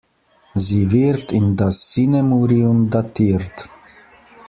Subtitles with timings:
[0.55, 3.69] Sie wird in das Sinemurium datiert.